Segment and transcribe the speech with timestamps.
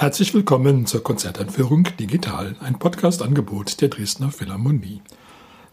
[0.00, 5.02] Herzlich willkommen zur Konzertanführung Digital, ein Podcast-Angebot der Dresdner Philharmonie.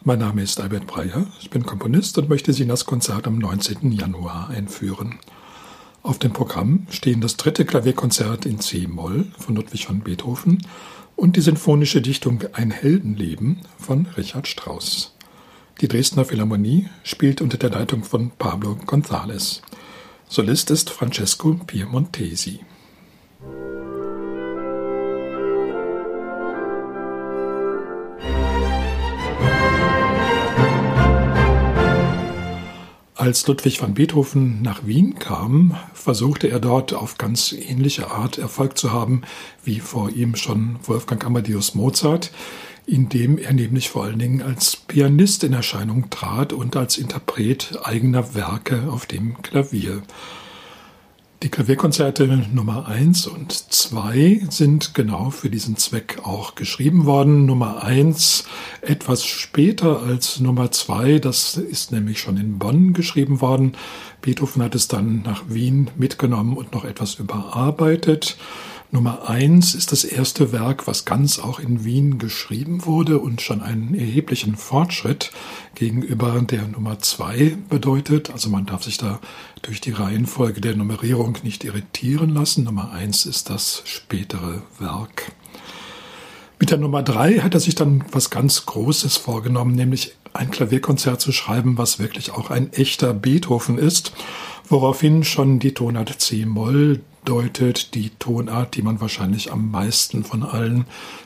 [0.03, 3.37] Mein Name ist Albert Breyer, ich bin Komponist und möchte Sie in das Konzert am
[3.37, 3.91] 19.
[3.91, 5.19] Januar einführen.
[6.01, 10.65] Auf dem Programm stehen das dritte Klavierkonzert in C-Moll von Ludwig van Beethoven
[11.15, 15.13] und die sinfonische Dichtung Ein Heldenleben von Richard Strauss.
[15.81, 19.61] Die Dresdner Philharmonie spielt unter der Leitung von Pablo González.
[20.27, 22.61] Solist ist Francesco Piemontesi.
[33.25, 38.77] Als Ludwig van Beethoven nach Wien kam, versuchte er dort auf ganz ähnliche Art Erfolg
[38.77, 39.23] zu haben
[39.63, 42.29] wie vor ihm schon Wolfgang Amadeus Mozart,
[42.85, 48.35] indem er nämlich vor allen Dingen als Pianist in Erscheinung trat und als Interpret eigener
[48.35, 50.03] Werke auf dem Klavier.
[51.45, 57.45] Die Klavierkonzerte Nummer 1 und 2 sind genau für diesen Zweck auch geschrieben worden.
[57.45, 58.45] Nummer 1
[58.81, 63.73] etwas später als Nummer 2, das ist nämlich schon in Bonn geschrieben worden.
[64.23, 68.37] Beethoven hat es dann nach Wien mitgenommen und noch etwas überarbeitet.
[68.95, 73.61] Nummer eins ist das erste Werk, was ganz auch in Wien geschrieben wurde und schon
[73.61, 75.33] einen erheblichen Fortschritt
[75.75, 78.29] gegenüber der Nummer zwei bedeutet.
[78.31, 79.19] Also man darf sich da
[79.63, 82.63] durch die Reihenfolge der Nummerierung nicht irritieren lassen.
[82.63, 85.33] Nummer eins ist das spätere Werk.
[86.57, 91.19] Mit der Nummer drei hat er sich dann was ganz Großes vorgenommen, nämlich ein Klavierkonzert
[91.19, 94.13] zu schreiben, was wirklich auch ein echter Beethoven ist,
[94.69, 100.85] woraufhin schon die Tonart C-Moll deutet die Tonart, die man wahrscheinlich am meisten von allen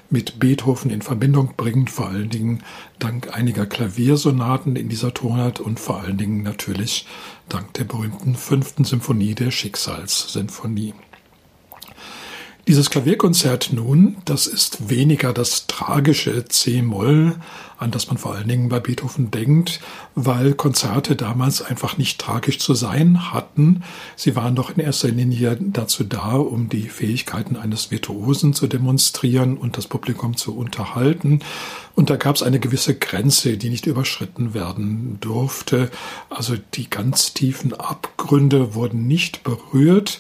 [0.10, 2.64] mit Beethoven in Verbindung bringt, vor allen Dingen
[2.98, 7.06] dank einiger Klaviersonaten in dieser Tonart und vor allen Dingen natürlich
[7.48, 10.94] dank der berühmten fünften Symphonie der Schicksalssinfonie.
[12.70, 17.36] Dieses Klavierkonzert nun, das ist weniger das tragische C-Moll,
[17.80, 19.80] an das man vor allen Dingen bei Beethoven denkt,
[20.14, 23.82] weil Konzerte damals einfach nicht tragisch zu sein hatten.
[24.16, 29.58] Sie waren doch in erster Linie dazu da, um die Fähigkeiten eines Virtuosen zu demonstrieren
[29.58, 31.40] und das Publikum zu unterhalten.
[31.96, 35.90] Und da gab es eine gewisse Grenze, die nicht überschritten werden durfte.
[36.30, 40.20] Also die ganz tiefen Abgründe wurden nicht berührt.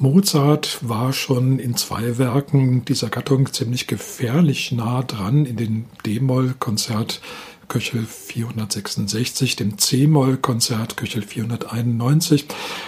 [0.00, 7.20] Mozart war schon in zwei Werken dieser Gattung ziemlich gefährlich nah dran, in den D-Moll-Konzert
[7.68, 12.46] Köchel 466, dem C-Moll-Konzert Köchel 491.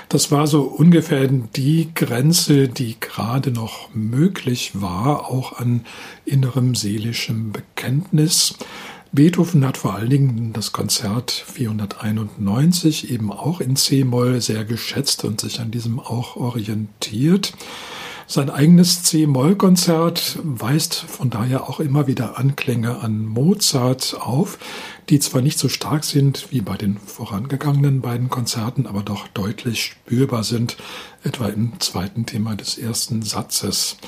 [0.09, 5.85] Das war so ungefähr die Grenze, die gerade noch möglich war, auch an
[6.25, 8.55] innerem seelischem Bekenntnis.
[9.15, 15.39] Beethoven hat vor allen Dingen das Konzert 491 eben auch in C-Moll sehr geschätzt und
[15.39, 17.53] sich an diesem auch orientiert.
[18.27, 24.59] Sein eigenes C-Moll-Konzert weist von daher auch immer wieder Anklänge an Mozart auf,
[25.11, 29.83] die zwar nicht so stark sind wie bei den vorangegangenen beiden Konzerten, aber doch deutlich
[29.83, 30.79] spürbar sind,
[31.23, 33.99] etwa im zweiten Thema des ersten Satzes.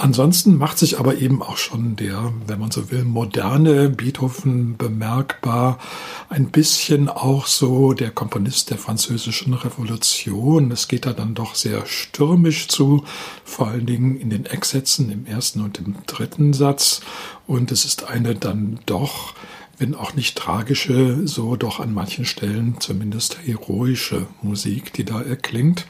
[0.00, 5.80] Ansonsten macht sich aber eben auch schon der, wenn man so will, moderne Beethoven bemerkbar.
[6.28, 10.70] Ein bisschen auch so der Komponist der französischen Revolution.
[10.70, 13.02] Es geht da dann doch sehr stürmisch zu,
[13.42, 17.00] vor allen Dingen in den Ecksätzen im ersten und im dritten Satz.
[17.48, 19.34] Und es ist eine dann doch
[19.80, 25.86] wenn auch nicht tragische, so doch an manchen Stellen zumindest heroische Musik, die da erklingt.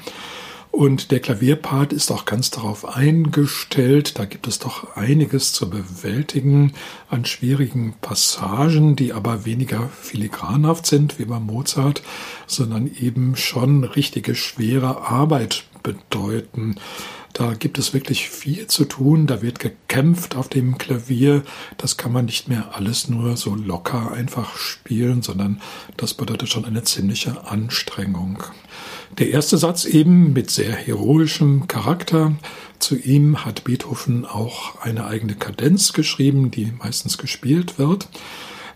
[0.70, 4.18] Und der Klavierpart ist auch ganz darauf eingestellt.
[4.18, 6.72] Da gibt es doch einiges zu bewältigen
[7.08, 12.02] an schwierigen Passagen, die aber weniger filigranhaft sind wie bei Mozart,
[12.46, 16.76] sondern eben schon richtige schwere Arbeit bedeuten.
[17.38, 19.28] Da gibt es wirklich viel zu tun.
[19.28, 21.44] Da wird gekämpft auf dem Klavier.
[21.76, 25.62] Das kann man nicht mehr alles nur so locker einfach spielen, sondern
[25.96, 28.42] das bedeutet schon eine ziemliche Anstrengung.
[29.18, 32.34] Der erste Satz eben mit sehr heroischem Charakter.
[32.80, 38.08] Zu ihm hat Beethoven auch eine eigene Kadenz geschrieben, die meistens gespielt wird.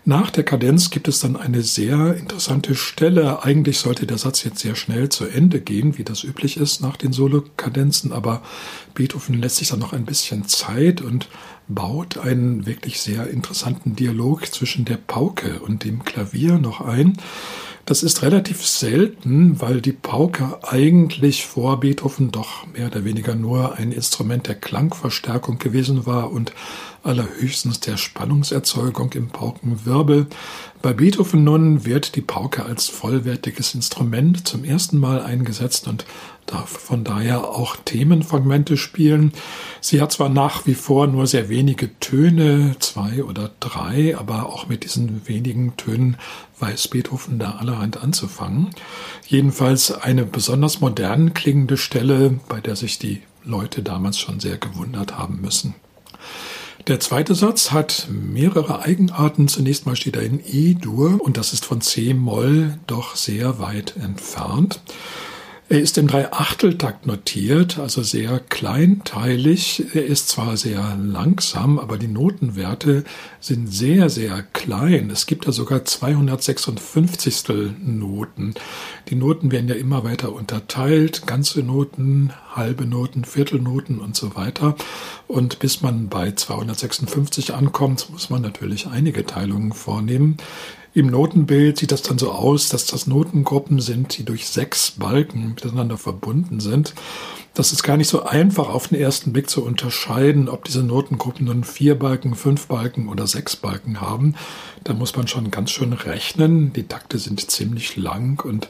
[0.05, 3.43] Nach der Kadenz gibt es dann eine sehr interessante Stelle.
[3.43, 6.97] Eigentlich sollte der Satz jetzt sehr schnell zu Ende gehen, wie das üblich ist nach
[6.97, 8.41] den Solokadenzen, aber
[8.95, 11.29] Beethoven lässt sich dann noch ein bisschen Zeit und
[11.69, 17.17] baut einen wirklich sehr interessanten Dialog zwischen der Pauke und dem Klavier noch ein.
[17.85, 23.75] Das ist relativ selten, weil die Pauke eigentlich vor Beethoven doch mehr oder weniger nur
[23.75, 26.53] ein Instrument der Klangverstärkung gewesen war und
[27.03, 30.27] allerhöchstens der Spannungserzeugung im Paukenwirbel.
[30.81, 36.05] Bei Beethoven nun wird die Pauke als vollwertiges Instrument zum ersten Mal eingesetzt und
[36.45, 39.33] darf von daher auch Themenfragmente spielen.
[39.81, 44.67] Sie hat zwar nach wie vor nur sehr wenige Töne, zwei oder drei, aber auch
[44.67, 46.17] mit diesen wenigen Tönen
[46.59, 48.69] weiß Beethoven da allerhand anzufangen.
[49.27, 55.17] Jedenfalls eine besonders modern klingende Stelle, bei der sich die Leute damals schon sehr gewundert
[55.17, 55.75] haben müssen.
[56.87, 59.47] Der zweite Satz hat mehrere Eigenarten.
[59.47, 64.81] Zunächst mal steht er in E-Dur und das ist von C-Moll doch sehr weit entfernt.
[65.73, 69.83] Er ist im Dreiachteltakt notiert, also sehr kleinteilig.
[69.95, 73.03] Er ist zwar sehr langsam, aber die Notenwerte
[73.39, 75.09] sind sehr, sehr klein.
[75.09, 77.45] Es gibt da sogar 256
[77.83, 78.53] Noten.
[79.09, 84.75] Die Noten werden ja immer weiter unterteilt, ganze Noten, halbe Noten, Viertelnoten und so weiter.
[85.27, 90.37] Und bis man bei 256 ankommt, muss man natürlich einige Teilungen vornehmen.
[90.95, 95.49] Im Notenbild sieht das dann so aus, dass das Notengruppen sind, die durch sechs Balken
[95.49, 96.93] miteinander verbunden sind.
[97.55, 101.45] Das ist gar nicht so einfach auf den ersten Blick zu unterscheiden, ob diese Notengruppen
[101.47, 104.35] nun vier Balken, fünf Balken oder sechs Balken haben.
[104.83, 106.73] Da muss man schon ganz schön rechnen.
[106.73, 108.67] Die Takte sind ziemlich lang und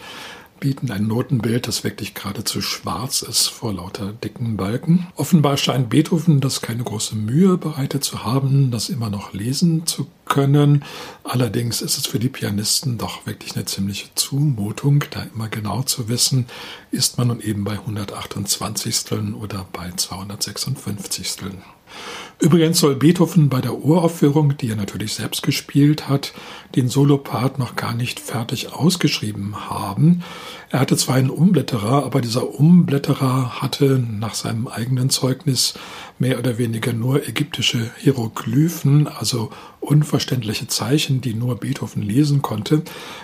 [0.63, 5.07] bieten ein Notenbild, das wirklich geradezu schwarz ist vor lauter dicken Balken.
[5.17, 10.07] Offenbar scheint Beethoven das keine große Mühe bereitet zu haben, das immer noch lesen zu
[10.23, 10.85] können.
[11.25, 16.07] Allerdings ist es für die Pianisten doch wirklich eine ziemliche Zumutung, da immer genau zu
[16.07, 16.45] wissen,
[16.91, 21.39] ist man nun eben bei 128 oder bei 256.
[22.39, 26.33] Übrigens soll Beethoven bei der Uraufführung, die er natürlich selbst gespielt hat,
[26.75, 30.23] den Solopart noch gar nicht fertig ausgeschrieben haben.
[30.69, 35.75] Er hatte zwar einen Umblätterer, aber dieser Umblätterer hatte nach seinem eigenen Zeugnis
[36.17, 42.81] mehr oder weniger nur ägyptische Hieroglyphen, also unverständliche Zeichen, die nur Beethoven lesen konnte.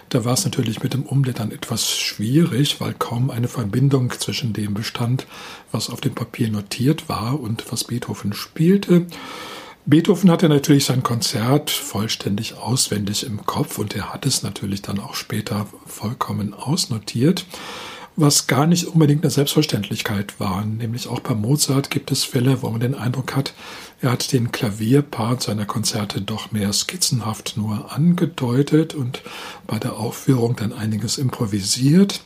[0.09, 4.73] Da war es natürlich mit dem Umblättern etwas schwierig, weil kaum eine Verbindung zwischen dem
[4.73, 5.25] bestand,
[5.71, 8.98] was auf dem Papier notiert war und was Beethoven spielte.
[9.85, 14.99] Beethoven hatte natürlich sein Konzert vollständig auswendig im Kopf und er hat es natürlich dann
[14.99, 17.45] auch später vollkommen ausnotiert,
[18.15, 20.63] was gar nicht unbedingt eine Selbstverständlichkeit war.
[20.63, 23.53] Nämlich auch bei Mozart gibt es Fälle, wo man den Eindruck hat,
[24.01, 29.21] er hat den Klavierpart seiner Konzerte doch mehr skizzenhaft nur angedeutet und
[29.67, 32.21] bei der Aufführung dann einiges improvisiert.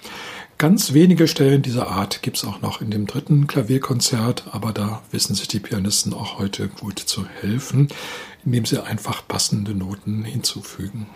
[0.64, 5.02] Ganz wenige Stellen dieser Art gibt es auch noch in dem dritten Klavierkonzert, aber da
[5.12, 7.90] wissen sich die Pianisten auch heute gut zu helfen,
[8.46, 11.08] indem sie einfach passende Noten hinzufügen.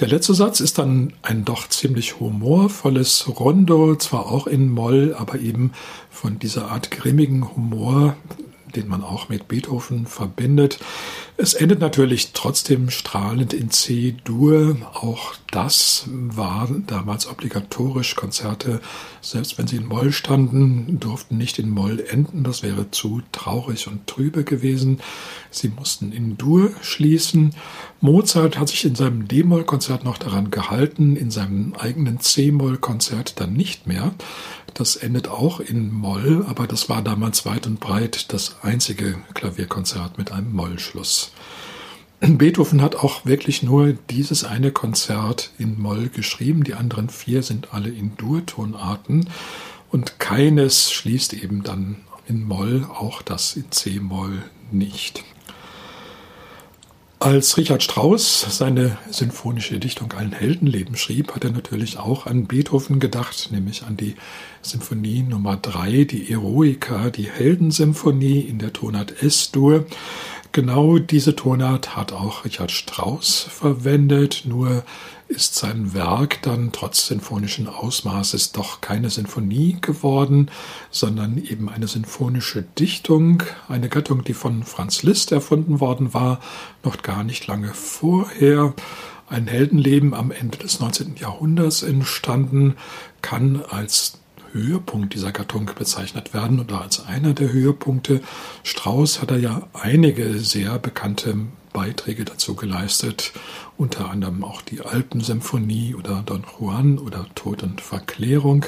[0.00, 5.40] Der letzte Satz ist dann ein doch ziemlich humorvolles Rondo, zwar auch in Moll, aber
[5.40, 5.72] eben
[6.08, 8.16] von dieser Art grimmigen Humor,
[8.78, 10.78] den man auch mit Beethoven verbindet.
[11.36, 14.76] Es endet natürlich trotzdem strahlend in C-Dur.
[14.94, 18.14] Auch das war damals obligatorisch.
[18.14, 18.80] Konzerte,
[19.20, 22.44] selbst wenn sie in Moll standen, durften nicht in Moll enden.
[22.44, 25.00] Das wäre zu traurig und trübe gewesen.
[25.50, 27.54] Sie mussten in Dur schließen.
[28.00, 33.86] Mozart hat sich in seinem D-Moll-Konzert noch daran gehalten, in seinem eigenen C-Moll-Konzert dann nicht
[33.86, 34.12] mehr.
[34.74, 40.18] Das endet auch in Moll, aber das war damals weit und breit das einzige Klavierkonzert
[40.18, 41.32] mit einem Mollschluss.
[42.20, 46.64] Beethoven hat auch wirklich nur dieses eine Konzert in Moll geschrieben.
[46.64, 49.28] Die anderen vier sind alle in Durtonarten
[49.90, 51.96] und keines schließt eben dann
[52.26, 55.24] in Moll, auch das in C-Moll nicht.
[57.20, 63.00] Als Richard Strauss seine sinfonische Dichtung Ein Heldenleben schrieb, hat er natürlich auch an Beethoven
[63.00, 64.14] gedacht, nämlich an die
[64.62, 69.84] Symphonie Nummer 3, die Eroica, die Heldensymphonie in der Tonart S-Dur.
[70.52, 74.82] Genau diese Tonart hat auch Richard Strauss verwendet, nur
[75.28, 80.50] ist sein Werk dann trotz sinfonischen Ausmaßes doch keine Sinfonie geworden,
[80.90, 86.40] sondern eben eine sinfonische Dichtung, eine Gattung, die von Franz Liszt erfunden worden war,
[86.82, 88.72] noch gar nicht lange vorher.
[89.28, 91.16] Ein Heldenleben am Ende des 19.
[91.16, 92.76] Jahrhunderts entstanden,
[93.20, 94.18] kann als
[94.52, 98.20] Höhepunkt dieser Gattung bezeichnet werden oder als einer der Höhepunkte.
[98.62, 101.36] Strauss hat er ja einige sehr bekannte
[101.72, 103.32] Beiträge dazu geleistet,
[103.76, 108.64] unter anderem auch die Alpensymphonie oder Don Juan oder Tod und Verklärung.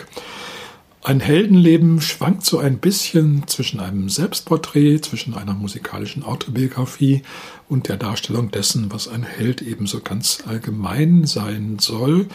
[1.02, 7.22] Ein Heldenleben schwankt so ein bisschen zwischen einem Selbstporträt, zwischen einer musikalischen Autobiografie
[7.70, 12.26] und der Darstellung dessen, was ein Held ebenso ganz allgemein sein soll.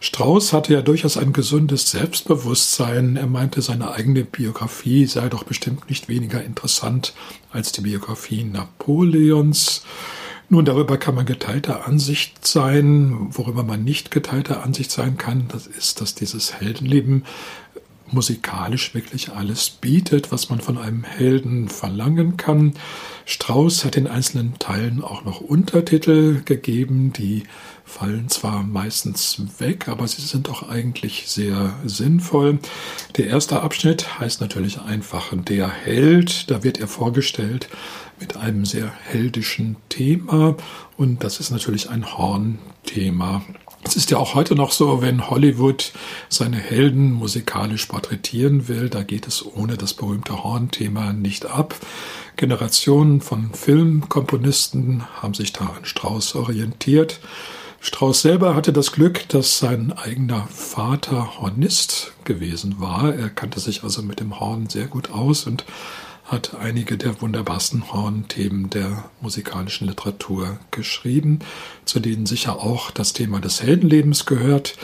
[0.00, 3.16] Strauss hatte ja durchaus ein gesundes Selbstbewusstsein.
[3.16, 7.14] Er meinte, seine eigene Biografie sei doch bestimmt nicht weniger interessant
[7.50, 9.84] als die Biografie Napoleons.
[10.50, 13.28] Nun, darüber kann man geteilter Ansicht sein.
[13.30, 17.24] Worüber man nicht geteilter Ansicht sein kann, das ist, dass dieses Heldenleben
[18.12, 22.74] musikalisch wirklich alles bietet, was man von einem Helden verlangen kann.
[23.24, 27.44] Strauss hat in einzelnen Teilen auch noch Untertitel gegeben, die
[27.84, 32.58] fallen zwar meistens weg, aber sie sind doch eigentlich sehr sinnvoll.
[33.16, 36.50] Der erste Abschnitt heißt natürlich einfach Der Held.
[36.50, 37.68] Da wird er vorgestellt
[38.18, 40.56] mit einem sehr heldischen Thema
[40.96, 43.42] und das ist natürlich ein Hornthema.
[43.92, 45.92] Es ist ja auch heute noch so, wenn Hollywood
[46.30, 51.74] seine Helden musikalisch porträtieren will, da geht es ohne das berühmte Hornthema nicht ab.
[52.36, 57.20] Generationen von Filmkomponisten haben sich da an Strauss orientiert.
[57.80, 63.14] Strauss selber hatte das Glück, dass sein eigener Vater Hornist gewesen war.
[63.14, 65.66] Er kannte sich also mit dem Horn sehr gut aus und
[66.32, 71.40] hat einige der wunderbarsten Hornthemen der musikalischen Literatur geschrieben,
[71.84, 74.78] zu denen sicher auch das Thema des Heldenlebens gehört.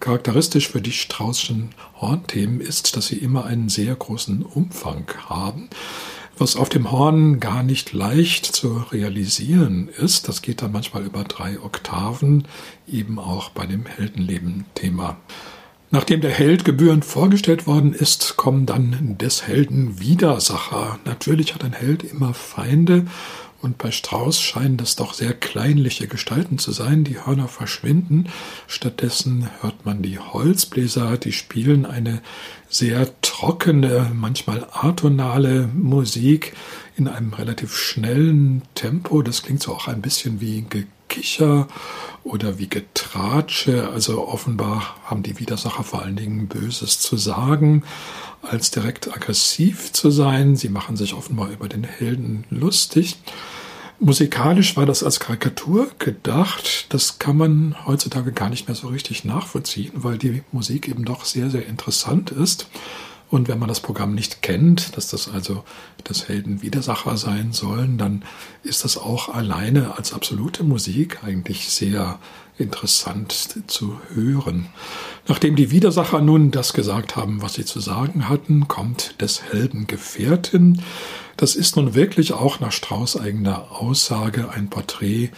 [0.00, 5.68] Charakteristisch für die Straußschen Hornthemen ist, dass sie immer einen sehr großen Umfang haben.
[6.38, 11.22] Was auf dem Horn gar nicht leicht zu realisieren ist, das geht dann manchmal über
[11.24, 12.48] drei Oktaven,
[12.86, 15.18] eben auch bei dem Heldenleben-Thema.
[15.90, 20.98] Nachdem der Held gebührend vorgestellt worden ist, kommen dann des Helden Widersacher.
[21.06, 23.06] Natürlich hat ein Held immer Feinde
[23.62, 27.04] und bei Strauß scheinen das doch sehr kleinliche Gestalten zu sein.
[27.04, 28.28] Die Hörner verschwinden.
[28.66, 32.20] Stattdessen hört man die Holzbläser, die spielen eine
[32.68, 36.52] sehr trockene, manchmal atonale Musik
[36.96, 39.22] in einem relativ schnellen Tempo.
[39.22, 40.66] Das klingt so auch ein bisschen wie
[41.18, 41.66] Gekicher
[42.22, 43.88] oder wie Getratsche.
[43.92, 47.82] Also offenbar haben die Widersacher vor allen Dingen Böses zu sagen,
[48.42, 50.54] als direkt aggressiv zu sein.
[50.54, 53.16] Sie machen sich offenbar über den Helden lustig.
[54.00, 56.86] Musikalisch war das als Karikatur gedacht.
[56.90, 61.24] Das kann man heutzutage gar nicht mehr so richtig nachvollziehen, weil die Musik eben doch
[61.24, 62.68] sehr, sehr interessant ist.
[63.30, 65.64] Und wenn man das Programm nicht kennt, dass das also
[66.04, 68.24] das Heldenwidersacher sein sollen, dann
[68.62, 72.18] ist das auch alleine als absolute Musik eigentlich sehr
[72.56, 74.66] interessant zu hören.
[75.26, 79.86] Nachdem die Widersacher nun das gesagt haben, was sie zu sagen hatten, kommt des Helden
[79.86, 80.82] Gefährtin.
[81.36, 85.30] Das ist nun wirklich auch nach Strauß eigener Aussage ein Porträt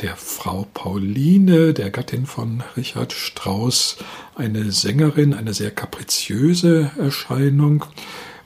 [0.00, 3.98] der Frau Pauline, der Gattin von Richard Strauss,
[4.34, 7.84] eine Sängerin, eine sehr kapriziöse Erscheinung.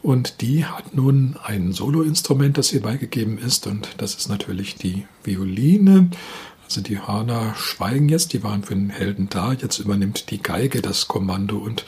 [0.03, 5.07] Und die hat nun ein Soloinstrument, das ihr beigegeben ist, und das ist natürlich die
[5.23, 6.11] Violine.
[6.65, 10.83] Also die Hörner schweigen jetzt, die waren für den Helden da, jetzt übernimmt die Geige
[10.83, 11.85] das Kommando und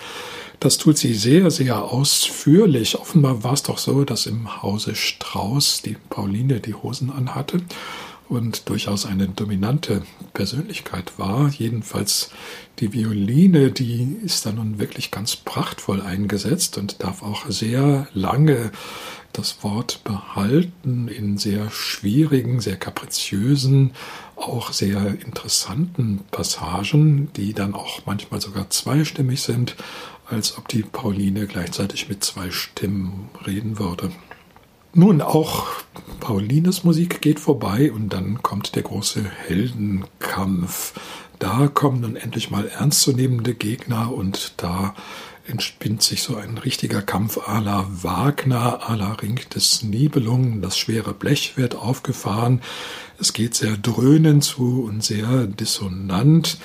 [0.60, 2.98] das tut sie sehr, sehr ausführlich.
[2.98, 7.60] Offenbar war es doch so, dass im Hause Strauß die Pauline die Hosen anhatte
[8.28, 10.02] und durchaus eine dominante
[10.34, 11.48] Persönlichkeit war.
[11.50, 12.30] Jedenfalls
[12.78, 18.72] die Violine, die ist da nun wirklich ganz prachtvoll eingesetzt und darf auch sehr lange
[19.32, 23.92] das Wort behalten in sehr schwierigen, sehr kapriziösen,
[24.34, 29.76] auch sehr interessanten Passagen, die dann auch manchmal sogar zweistimmig sind,
[30.28, 34.10] als ob die Pauline gleichzeitig mit zwei Stimmen reden würde.
[34.98, 35.66] Nun, auch
[36.20, 40.94] Paulines Musik geht vorbei und dann kommt der große Heldenkampf.
[41.38, 44.94] Da kommen nun endlich mal ernstzunehmende Gegner und da
[45.46, 50.62] entspinnt sich so ein richtiger Kampf à la Wagner, à la Ring des Nibelungen.
[50.62, 52.62] Das schwere Blech wird aufgefahren.
[53.20, 56.56] Es geht sehr dröhnend zu und sehr dissonant.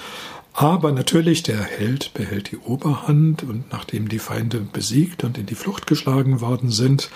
[0.54, 5.56] Aber natürlich, der Held behält die Oberhand und nachdem die Feinde besiegt und in die
[5.56, 7.10] Flucht geschlagen worden sind,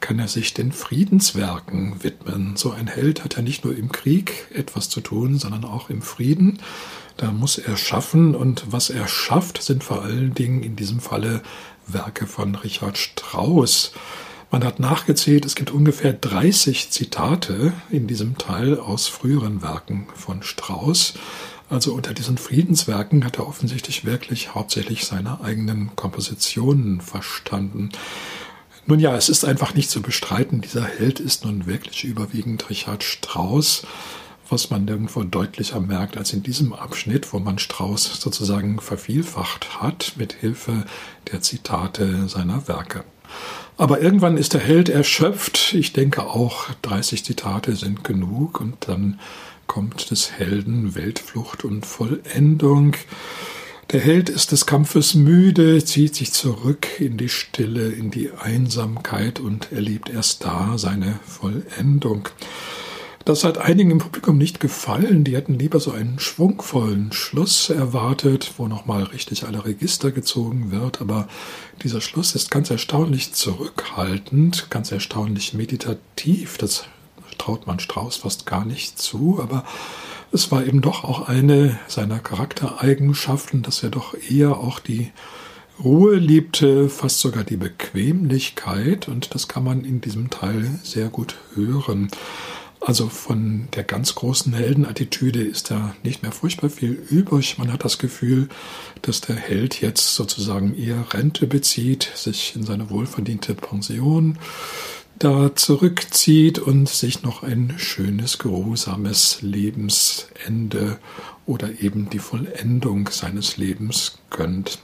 [0.00, 2.56] kann er sich den Friedenswerken widmen.
[2.56, 6.00] So ein Held hat ja nicht nur im Krieg etwas zu tun, sondern auch im
[6.00, 6.60] Frieden.
[7.18, 11.42] Da muss er schaffen und was er schafft, sind vor allen Dingen in diesem Falle
[11.86, 13.92] Werke von Richard Strauss.
[14.50, 20.42] Man hat nachgezählt, es gibt ungefähr 30 Zitate in diesem Teil aus früheren Werken von
[20.42, 21.14] Strauss.
[21.70, 27.90] Also unter diesen Friedenswerken hat er offensichtlich wirklich hauptsächlich seine eigenen Kompositionen verstanden.
[28.86, 33.04] Nun ja, es ist einfach nicht zu bestreiten, dieser Held ist nun wirklich überwiegend Richard
[33.04, 33.86] Strauss.
[34.50, 40.14] was man nirgendwo deutlicher merkt als in diesem Abschnitt, wo man Strauß sozusagen vervielfacht hat
[40.16, 40.86] mit Hilfe
[41.30, 43.04] der Zitate seiner Werke.
[43.76, 45.74] Aber irgendwann ist der Held erschöpft.
[45.74, 49.20] Ich denke auch, 30 Zitate sind genug und dann
[49.68, 52.96] kommt des Helden Weltflucht und Vollendung.
[53.92, 59.38] Der Held ist des Kampfes müde, zieht sich zurück in die Stille, in die Einsamkeit
[59.38, 62.28] und erlebt erst da seine Vollendung.
[63.24, 65.22] Das hat einigen im Publikum nicht gefallen.
[65.22, 71.02] Die hätten lieber so einen schwungvollen Schluss erwartet, wo nochmal richtig alle Register gezogen wird.
[71.02, 71.28] Aber
[71.82, 76.56] dieser Schluss ist ganz erstaunlich zurückhaltend, ganz erstaunlich meditativ.
[76.56, 76.86] Das
[77.38, 79.38] traut man Strauß fast gar nicht zu.
[79.40, 79.64] Aber
[80.32, 85.10] es war eben doch auch eine seiner Charaktereigenschaften, dass er doch eher auch die
[85.82, 89.08] Ruhe liebte, fast sogar die Bequemlichkeit.
[89.08, 92.08] Und das kann man in diesem Teil sehr gut hören.
[92.80, 97.58] Also von der ganz großen Heldenattitüde ist da nicht mehr furchtbar viel übrig.
[97.58, 98.48] Man hat das Gefühl,
[99.02, 104.38] dass der Held jetzt sozusagen eher Rente bezieht, sich in seine wohlverdiente Pension
[105.18, 110.98] da zurückzieht und sich noch ein schönes, geruhsames Lebensende
[111.46, 114.78] oder eben die Vollendung seines Lebens gönnt.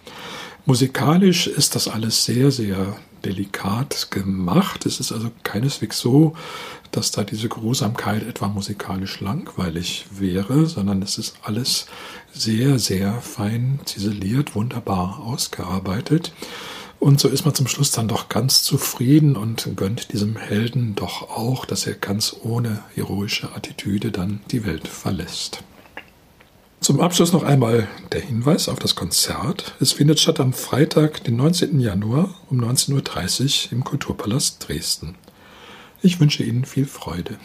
[0.66, 4.86] Musikalisch ist das alles sehr, sehr delikat gemacht.
[4.86, 6.34] Es ist also keineswegs so,
[6.90, 11.86] dass da diese Grusamkeit etwa musikalisch langweilig wäre, sondern es ist alles
[12.32, 16.32] sehr, sehr fein ziseliert, wunderbar ausgearbeitet.
[17.00, 21.30] Und so ist man zum Schluss dann doch ganz zufrieden und gönnt diesem Helden doch
[21.30, 25.62] auch, dass er ganz ohne heroische Attitüde dann die Welt verlässt.
[26.80, 29.74] Zum Abschluss noch einmal der Hinweis auf das Konzert.
[29.80, 31.80] Es findet statt am Freitag, den 19.
[31.80, 35.14] Januar um 19.30 Uhr im Kulturpalast Dresden.
[36.02, 37.38] Ich wünsche Ihnen viel Freude.